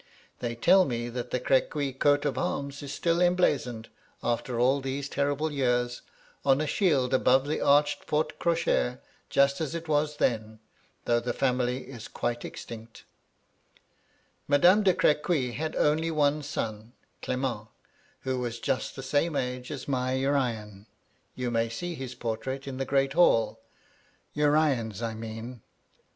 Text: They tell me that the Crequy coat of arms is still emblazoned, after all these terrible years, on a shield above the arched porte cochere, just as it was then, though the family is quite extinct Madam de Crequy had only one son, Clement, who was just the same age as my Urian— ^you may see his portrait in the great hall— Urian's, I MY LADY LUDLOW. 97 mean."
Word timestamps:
They 0.39 0.55
tell 0.55 0.83
me 0.83 1.09
that 1.09 1.29
the 1.29 1.39
Crequy 1.39 1.93
coat 1.93 2.25
of 2.25 2.35
arms 2.35 2.81
is 2.81 2.91
still 2.91 3.21
emblazoned, 3.21 3.87
after 4.23 4.59
all 4.59 4.81
these 4.81 5.07
terrible 5.07 5.51
years, 5.51 6.01
on 6.43 6.59
a 6.59 6.65
shield 6.65 7.13
above 7.13 7.45
the 7.47 7.61
arched 7.61 8.07
porte 8.07 8.39
cochere, 8.39 8.97
just 9.29 9.61
as 9.61 9.75
it 9.75 9.87
was 9.87 10.17
then, 10.17 10.57
though 11.05 11.19
the 11.19 11.33
family 11.35 11.83
is 11.83 12.07
quite 12.07 12.43
extinct 12.43 13.03
Madam 14.47 14.81
de 14.81 14.95
Crequy 14.95 15.51
had 15.53 15.75
only 15.75 16.09
one 16.09 16.41
son, 16.41 16.93
Clement, 17.21 17.67
who 18.21 18.39
was 18.39 18.59
just 18.59 18.95
the 18.95 19.03
same 19.03 19.35
age 19.35 19.69
as 19.69 19.87
my 19.87 20.13
Urian— 20.13 20.87
^you 21.37 21.51
may 21.51 21.69
see 21.69 21.93
his 21.93 22.15
portrait 22.15 22.67
in 22.67 22.77
the 22.77 22.85
great 22.85 23.13
hall— 23.13 23.59
Urian's, 24.33 25.03
I 25.03 25.13
MY 25.13 25.13
LADY 25.13 25.13
LUDLOW. 25.13 25.13
97 25.13 25.19
mean." 25.19 25.61